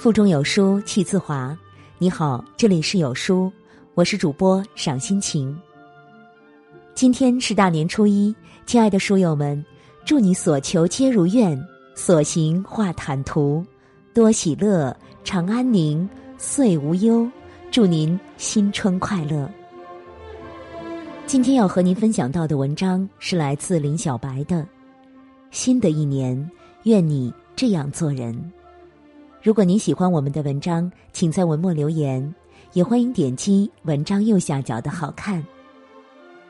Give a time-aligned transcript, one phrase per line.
[0.00, 1.54] 腹中有书气自华。
[1.98, 3.52] 你好，这里是有书，
[3.92, 5.54] 我是主播赏心情。
[6.94, 8.34] 今天是大年初一，
[8.64, 9.62] 亲爱的书友们，
[10.06, 11.62] 祝你所求皆如愿，
[11.94, 13.62] 所行化坦途，
[14.14, 16.08] 多喜乐，常安宁，
[16.38, 17.30] 岁无忧。
[17.70, 19.46] 祝您新春快乐。
[21.26, 24.66] 今天要和您分享到的文章是来自林小白的。
[25.50, 26.50] 新的一年，
[26.84, 28.34] 愿你这样做人。
[29.42, 32.34] 如果您喜欢我们的文章，请在文末留言，
[32.74, 35.42] 也欢迎点击文章右下角的好看。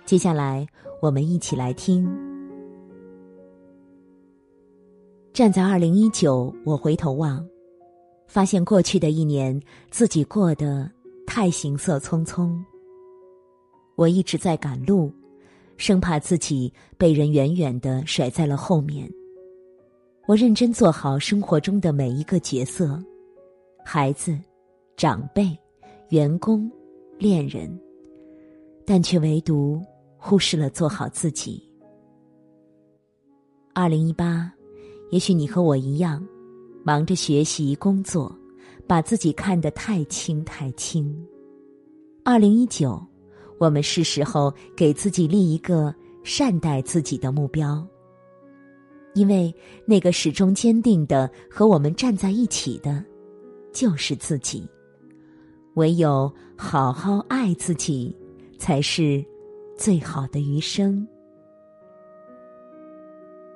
[0.05, 0.66] 接下来，
[1.01, 2.05] 我们一起来听。
[5.33, 7.47] 站在二零一九，我回头望，
[8.27, 9.59] 发现过去的一年
[9.93, 10.91] 自己过得
[11.25, 12.52] 太行色匆匆。
[13.95, 15.13] 我一直在赶路，
[15.77, 19.09] 生怕自己被人远远的甩在了后面。
[20.30, 22.96] 我认真做好生活中的每一个角色，
[23.85, 24.38] 孩子、
[24.96, 25.59] 长辈、
[26.10, 26.71] 员工、
[27.18, 27.68] 恋人，
[28.87, 29.82] 但却唯独
[30.16, 31.60] 忽视了做好自己。
[33.74, 34.49] 二零一八，
[35.10, 36.24] 也许你和我一样，
[36.85, 38.32] 忙着学习工作，
[38.87, 41.13] 把自己看得太轻太轻。
[42.24, 43.04] 二零一九，
[43.59, 47.85] 我们是时候给自己立一个善待自己的目标。
[49.21, 49.54] 因为
[49.85, 53.04] 那个始终坚定的和我们站在一起的，
[53.71, 54.66] 就是自己。
[55.74, 58.16] 唯有好好爱自己，
[58.57, 59.23] 才是
[59.76, 61.07] 最好的余生。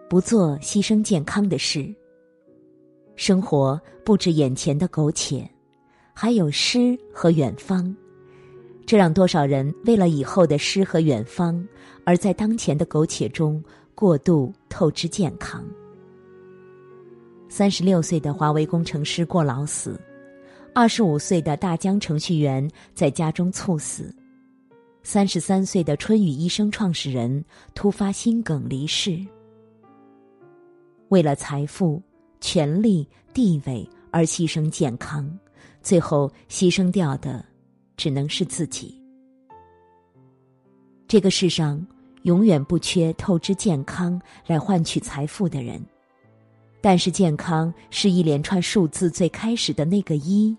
[0.07, 1.91] 不做牺牲健康的事。
[3.17, 5.49] 生活不止眼前的苟且，
[6.13, 7.97] 还有诗和远方。
[8.85, 11.67] 这让多少人为了以后的诗和远方，
[12.05, 13.65] 而在当前的苟且中。
[13.95, 15.65] 过度透支健康。
[17.49, 20.01] 三十六岁的华为工程师过劳死，
[20.75, 24.13] 二十五岁的大疆程序员在家中猝死，
[25.05, 29.25] 三十三岁的春雨医生创始人突发心梗离世。
[31.11, 32.03] 为了财富、
[32.41, 35.31] 权力、地位而牺牲健康，
[35.81, 37.45] 最后牺牲掉的
[37.97, 39.01] 只能是自己。
[41.07, 41.87] 这个世上。
[42.25, 45.79] 永远不缺透支健康来换取财富的人，
[46.81, 50.57] 但是健康是一连串数字最开始的那个一。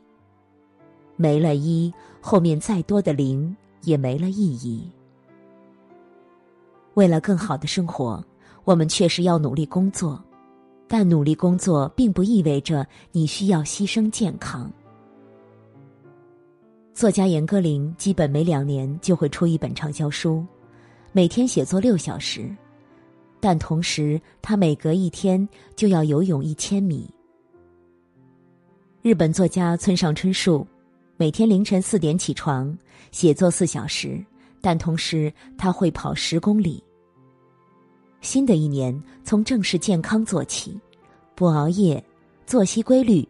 [1.16, 4.88] 没了一，后面再多的零也没了意义。
[6.94, 8.24] 为了更好的生活，
[8.64, 10.24] 我们确实要努力工作，
[10.88, 14.72] 但努力工作并不意味着你需要牺牲健康。
[16.94, 20.46] 作家严歌苓基本每两年就会出一本畅销书。
[21.16, 22.54] 每天写作六小时，
[23.40, 27.10] 但同时他每隔一天就要游泳一千米。
[29.02, 30.68] 日本作家村上春树
[31.16, 32.78] 每天凌晨四点起床
[33.14, 34.22] 写作四小时，
[34.60, 36.84] 但同时他会跑十公里。
[38.20, 40.78] 新的一年从正式健康做起，
[41.34, 42.04] 不熬夜，
[42.46, 43.26] 作息规律，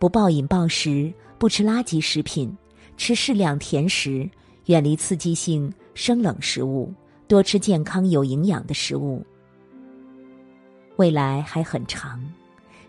[0.00, 2.52] 不暴饮暴食，不吃垃圾食品，
[2.96, 4.28] 吃适量甜食，
[4.64, 6.92] 远离刺激性生冷食物。
[7.28, 9.22] 多吃健康有营养的食物。
[10.96, 12.18] 未来还很长，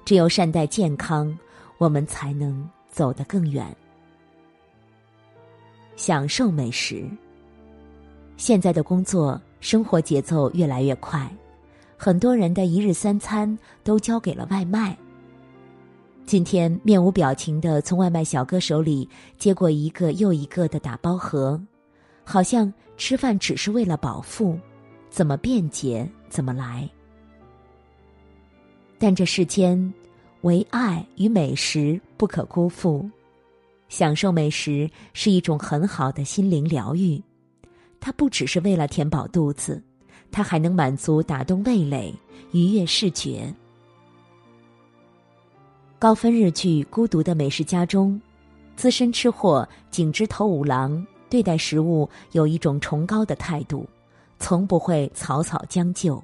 [0.05, 1.37] 只有善待健康，
[1.77, 3.75] 我们才能走得更远。
[5.97, 7.03] 享受美食。
[8.37, 11.29] 现在的工作生活节奏越来越快，
[11.97, 14.97] 很多人的一日三餐都交给了外卖。
[16.25, 19.07] 今天面无表情的从外卖小哥手里
[19.37, 21.59] 接过一个又一个的打包盒。
[22.23, 24.59] 好像吃饭只是为了饱腹，
[25.09, 26.87] 怎么便捷怎么来。
[28.99, 29.91] 但这世间，
[30.41, 33.09] 唯爱与美食不可辜负。
[33.87, 37.19] 享受美食是一种很好的心灵疗愈，
[38.01, 39.81] 它不只是为了填饱肚子，
[40.29, 42.13] 它还能满足打动味蕾，
[42.51, 43.51] 愉悦视觉。
[45.97, 48.21] 高分日剧《孤独的美食家》中，
[48.75, 51.03] 资深吃货井之头五郎。
[51.29, 53.85] 对待食物有一种崇高的态度，
[54.39, 56.21] 从不会草草将就。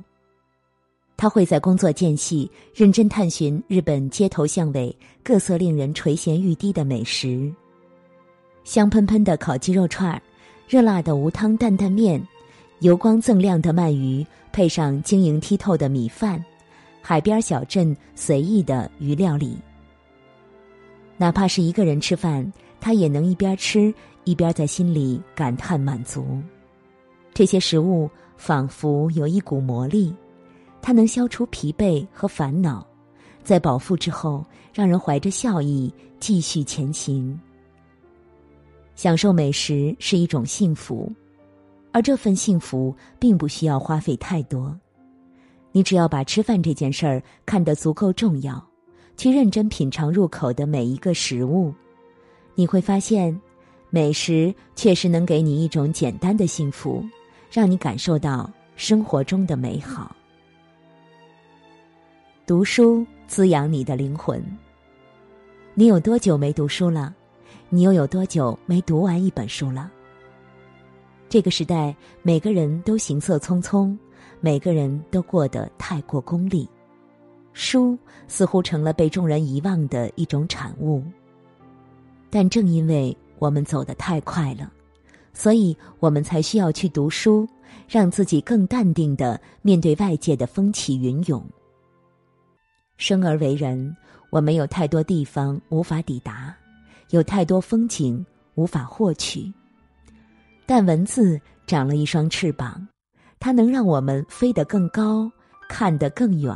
[1.17, 4.93] 他会在工作间隙认真探寻日本街头巷尾
[5.23, 7.49] 各色令人垂涎欲滴的美食：
[8.65, 10.21] 香喷喷的烤鸡肉串儿，
[10.67, 12.21] 热辣的无汤担担面，
[12.79, 16.43] 油光锃亮的鳗鱼配上晶莹剔透的米饭，
[17.01, 19.57] 海边小镇随意的鱼料理。
[21.15, 23.93] 哪怕是一个人吃饭，他也能一边吃。
[24.25, 26.41] 一边在心里感叹满足，
[27.33, 30.13] 这些食物仿佛有一股魔力，
[30.81, 32.85] 它能消除疲惫和烦恼，
[33.43, 34.43] 在饱腹之后，
[34.73, 37.39] 让人怀着笑意继续前行。
[38.95, 41.11] 享受美食是一种幸福，
[41.91, 44.75] 而这份幸福并不需要花费太多。
[45.71, 48.65] 你只要把吃饭这件事儿看得足够重要，
[49.17, 51.73] 去认真品尝入口的每一个食物，
[52.55, 53.39] 你会发现，
[53.95, 57.01] 美食确实能给你一种简单的幸福，
[57.49, 60.13] 让你感受到生活中的美好。
[62.45, 64.43] 读书滋养你的灵魂。
[65.75, 67.15] 你有多久没读书了？
[67.69, 69.89] 你又有多久没读完一本书了？
[71.29, 73.97] 这个时代，每个人都行色匆匆，
[74.41, 76.67] 每个人都过得太过功利，
[77.53, 81.01] 书似乎成了被众人遗忘的一种产物。
[82.29, 84.71] 但正因为我们走得太快了，
[85.33, 87.47] 所以我们才需要去读书，
[87.87, 91.43] 让自己更淡定的面对外界的风起云涌。
[92.97, 93.95] 生而为人，
[94.29, 96.55] 我们有太多地方无法抵达，
[97.09, 99.51] 有太多风景无法获取。
[100.65, 102.87] 但文字长了一双翅膀，
[103.39, 105.29] 它能让我们飞得更高，
[105.67, 106.55] 看得更远。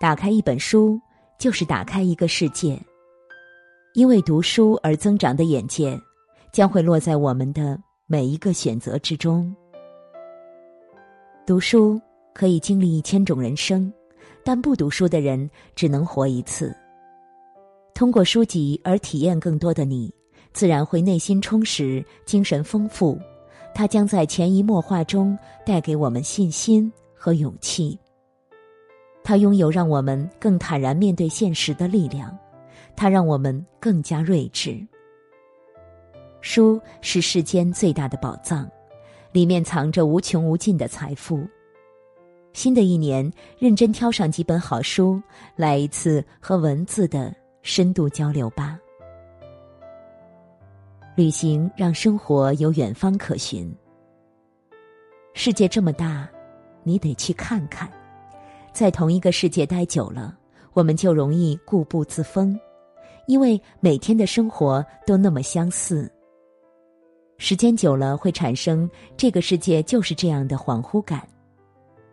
[0.00, 0.98] 打开一本书，
[1.38, 2.80] 就是打开一个世界。
[3.94, 5.98] 因为读书而增长的眼界，
[6.52, 9.54] 将会落在我们的每一个选择之中。
[11.46, 12.00] 读书
[12.34, 13.92] 可以经历一千种人生。
[14.46, 16.76] 但不读书的人只能活一次。
[17.94, 20.12] 通过书籍而体验更多的你，
[20.52, 23.18] 自然会内心充实、精神丰富。
[23.74, 27.98] 它将在潜移默化中带给我们信心和勇气。
[29.22, 32.36] 它拥有让我们更坦然面对现实的力量，
[32.96, 34.86] 它让我们更加睿智。
[36.40, 38.70] 书是世间最大的宝藏，
[39.32, 41.46] 里面藏着无穷无尽的财富。
[42.52, 45.20] 新的一年，认真挑上几本好书，
[45.56, 48.78] 来一次和文字的深度交流吧。
[51.16, 53.74] 旅行让生活有远方可寻。
[55.32, 56.28] 世界这么大，
[56.82, 57.90] 你得去看看。
[58.72, 60.36] 在同一个世界待久了，
[60.74, 62.58] 我们就容易固步自封，
[63.26, 66.10] 因为每天的生活都那么相似。
[67.38, 71.26] 时间久了，会产生这个世界就是这样的恍惚感。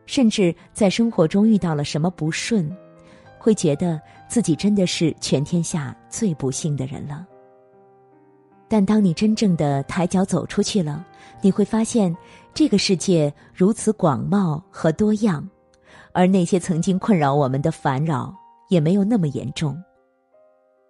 [0.07, 2.69] 甚至在生活中遇到了什么不顺，
[3.37, 7.25] 会觉得自己真的是全天下最不幸的人了。
[8.67, 11.05] 但当你真正的抬脚走出去了，
[11.41, 12.13] 你会发现
[12.53, 15.47] 这个世界如此广袤和多样，
[16.13, 18.35] 而那些曾经困扰我们的烦扰
[18.69, 19.77] 也没有那么严重。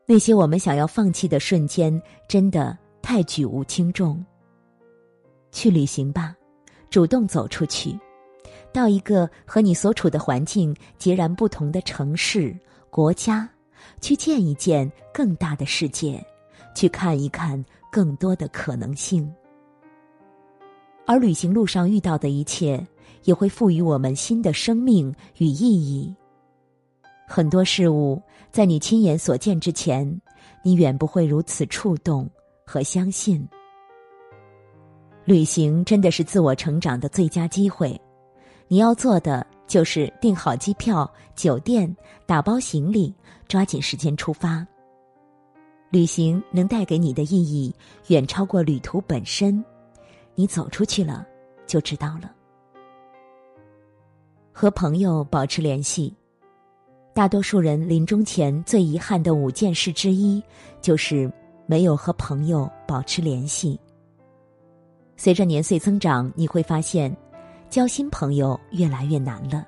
[0.05, 4.23] 那些我们想要放弃的瞬间，真的太举无轻重。
[5.51, 6.35] 去旅行吧，
[6.89, 7.97] 主动走出去。
[8.73, 12.55] 到一个和你所处的环境截然不同的城市、
[12.89, 13.49] 国家，
[13.99, 16.25] 去见一见更大的世界，
[16.73, 19.29] 去看一看更多的可能性。
[21.05, 22.85] 而旅行路上遇到的一切，
[23.25, 26.15] 也会赋予我们新的生命与意义。
[27.27, 28.21] 很多事物
[28.51, 30.21] 在你亲眼所见之前，
[30.61, 32.29] 你远不会如此触动
[32.65, 33.47] 和相信。
[35.23, 37.99] 旅行真的是自我成长的最佳机会。
[38.67, 41.95] 你要做的就是订好机票、酒店，
[42.25, 43.13] 打包行李，
[43.47, 44.65] 抓紧时间出发。
[45.89, 47.73] 旅行能带给你的意义
[48.07, 49.63] 远超过旅途本身，
[50.35, 51.25] 你走出去了
[51.65, 52.33] 就知道了。
[54.53, 56.13] 和朋友保持联系，
[57.13, 60.41] 大多数人临终前最遗憾的五件事之一，
[60.81, 61.31] 就是
[61.65, 63.79] 没有和朋友保持联系。
[65.17, 67.15] 随着年岁增长，你会发现。
[67.69, 69.65] 交新朋友越来越难了，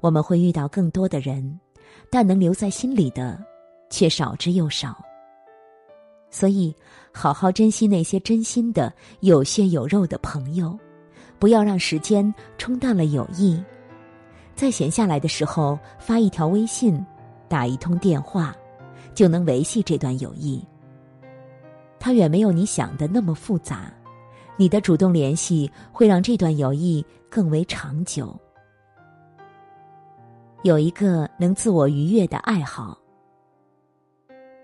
[0.00, 1.58] 我们会遇到更多的人，
[2.10, 3.42] 但能留在心里的
[3.88, 5.02] 却少之又少。
[6.30, 6.76] 所以，
[7.10, 10.78] 好好珍惜那些真心的、有血有肉的朋友，
[11.38, 13.58] 不要让时间冲淡了友谊。
[14.54, 17.04] 在闲下来的时候，发一条微信，
[17.48, 18.54] 打一通电话，
[19.14, 20.62] 就能维系这段友谊。
[21.98, 23.92] 它远没有你想的那么复杂。
[24.56, 28.38] 你的主动联系会让这段友谊更为长久。
[30.62, 32.96] 有一个能自我愉悦的爱好。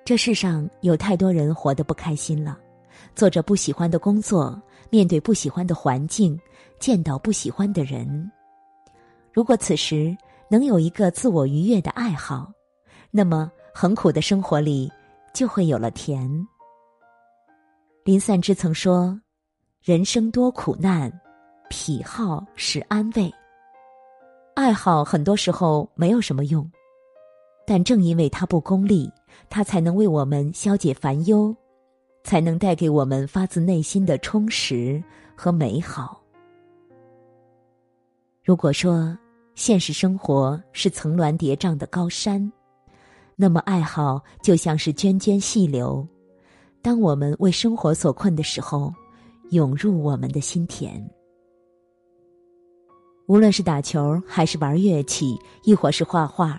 [0.05, 2.57] 这世上有太多人活得不开心了，
[3.15, 6.39] 做着不喜欢的工作，面对不喜欢的环境，
[6.79, 8.31] 见到不喜欢的人。
[9.33, 10.17] 如果此时
[10.49, 12.53] 能有一个自我愉悦的爱好，
[13.11, 14.91] 那么很苦的生活里
[15.33, 16.29] 就会有了甜。
[18.05, 19.19] 林散之曾说。
[19.81, 21.11] 人生多苦难，
[21.71, 23.33] 癖好是安慰。
[24.55, 26.69] 爱好很多时候没有什么用，
[27.65, 29.11] 但正因为它不功利，
[29.49, 31.57] 它才能为我们消解烦忧，
[32.25, 35.03] 才能带给我们发自内心的充实
[35.35, 36.21] 和美好。
[38.49, 39.15] 如果说
[39.55, 42.51] 现实生活是层峦叠嶂的高山，
[43.37, 46.09] 那么爱好就像是涓涓细流，
[46.81, 48.91] 当我们为生活所困的时候，
[49.51, 50.99] 涌入我们的心田。
[53.27, 56.59] 无论是打球，还是玩乐器，亦或是画画，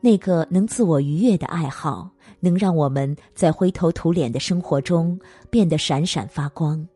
[0.00, 6.88] 那个能自我愉悦的爱好，能让我们在灰头土脸的生活中变得闪闪发光。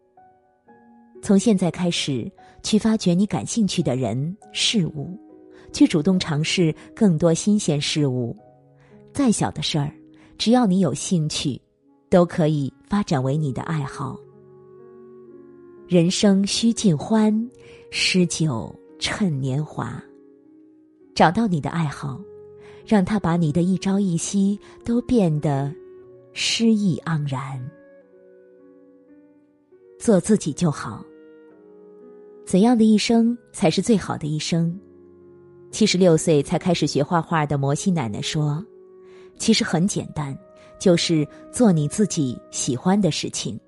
[1.23, 2.31] 从现在开始，
[2.63, 5.19] 去发掘你感兴趣的人事物，
[5.73, 8.37] 去主动尝试更多新鲜事物。
[9.13, 9.93] 再小的事儿，
[10.39, 11.61] 只要你有兴趣，
[12.09, 14.19] 都可以发展为你的爱好。
[15.89, 17.51] 人生须尽欢，
[17.91, 18.75] 诗酒。
[18.99, 20.03] 趁年华，
[21.15, 22.19] 找到你的爱好，
[22.87, 25.71] 让他把你的一朝一夕都变得
[26.33, 27.63] 诗意盎然。
[30.07, 31.05] 做自己就好。
[32.47, 34.73] 怎样的一生才是最好的一生？
[35.73, 38.65] 七十六岁才开始学画画的摩西奶奶说
[39.37, 40.33] ：“其实很简单，
[40.79, 43.59] 就是做你自己喜欢的事情。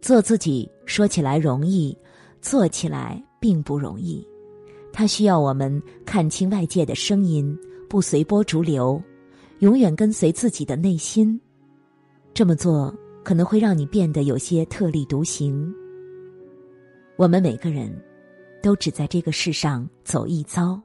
[0.00, 1.96] 做自己说起来容易，
[2.40, 4.26] 做起来。”并不容易，
[4.92, 7.56] 它需要我们看清外界的声音，
[7.88, 9.00] 不随波逐流，
[9.60, 11.40] 永远跟随自己的内心。
[12.34, 12.92] 这么做
[13.24, 15.72] 可能会让你变得有些特立独行。
[17.16, 17.92] 我们每个人，
[18.62, 20.80] 都只在这个世上走一遭，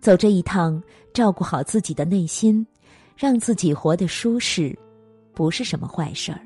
[0.00, 0.82] 走这一趟，
[1.12, 2.66] 照顾好自己的内心，
[3.16, 4.78] 让自己活得舒适，
[5.32, 6.40] 不是什么坏事儿。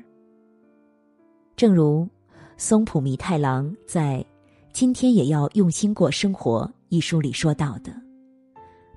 [1.55, 2.07] 正如
[2.57, 4.25] 松浦弥太郎在。
[4.73, 6.71] 今天也要用心过生活。
[6.89, 7.91] 一书里说到的，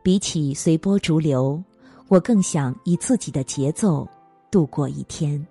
[0.02, 1.64] 比起随波逐流，
[2.09, 4.07] 我更想以自己的节奏
[4.50, 5.42] 度过一天。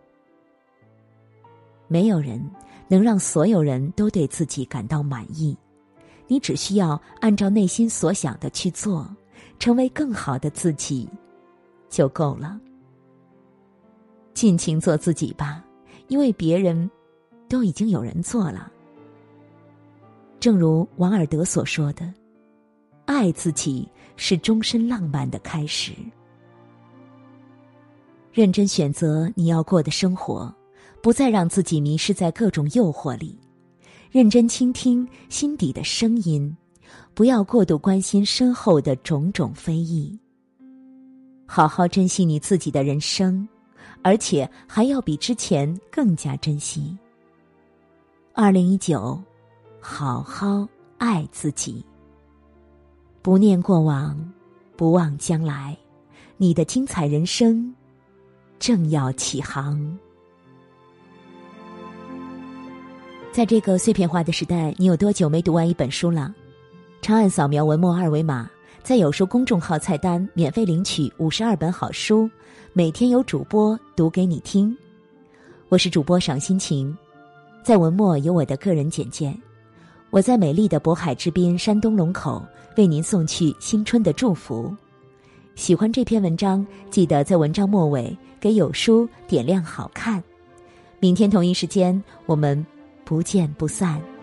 [1.90, 2.42] 没有人
[2.88, 5.58] 能让所有人都对自己感到满意，
[6.28, 9.10] 你只需要按照内心所想的去做，
[9.60, 11.10] 成为更好的自己，
[11.90, 12.58] 就够了。
[14.34, 15.62] 尽情做自己吧，
[16.08, 16.90] 因为别人
[17.50, 18.72] 都已经有人做了。
[20.40, 22.14] 正如王尔德所说的
[23.06, 25.92] ：“爱自己是终身浪漫的开始。”
[28.32, 30.54] 认真选择你要过的生活，
[31.02, 33.38] 不再让自己迷失在各种诱惑里；
[34.12, 36.56] 认真倾听心底的声音，
[37.14, 40.18] 不要过度关心身后的种种非议。
[41.46, 43.48] 好好珍惜你自己的人生，
[44.02, 46.98] 而且还要比之前更加珍惜。
[48.34, 49.22] 二零一九。
[49.82, 51.86] 好好爱自己，
[53.22, 54.34] 不念过往，
[54.76, 55.78] 不忘将来，
[56.36, 57.74] 你的精彩人生
[58.60, 59.98] 正要起航。
[63.32, 66.34] 在这个碎片化的时代，你有多久没读完一本书了？
[67.00, 68.50] 长按扫描文末二维码，
[68.82, 72.30] 在有书公众号菜单免费领取五十二本好书，
[72.74, 74.76] 每天有主播读给你听。
[75.70, 76.96] 我是主播赏心情，
[77.64, 79.34] 在文末有我的个人简介。
[80.10, 82.44] 我在美丽的渤海之滨山东龙口
[82.78, 84.76] 为您送去新春的祝福。
[85.54, 90.22] 喜欢这篇文章，记得在文章末尾给有书点亮好看。
[91.00, 92.66] 明天同一时间，我们
[93.10, 94.19] 不见不散。